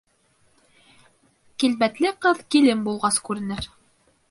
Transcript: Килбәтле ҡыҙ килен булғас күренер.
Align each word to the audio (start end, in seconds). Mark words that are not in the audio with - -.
Килбәтле 1.63 2.15
ҡыҙ 2.27 2.41
килен 2.57 2.83
булғас 2.89 3.23
күренер. 3.29 3.71